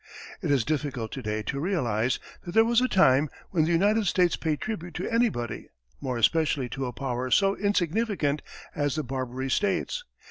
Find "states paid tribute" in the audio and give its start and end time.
4.07-4.95